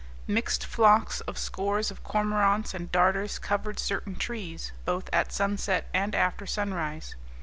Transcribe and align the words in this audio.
Mixed 0.25 0.65
flocks 0.65 1.21
of 1.27 1.37
scores 1.37 1.91
of 1.91 2.03
cormorants 2.03 2.73
and 2.73 2.91
darters 2.91 3.37
covered 3.37 3.77
certain 3.79 4.15
trees, 4.15 4.71
both 4.83 5.07
at 5.13 5.31
sunset 5.31 5.89
and 5.93 6.15
after 6.15 6.47
sunrise. 6.47 7.13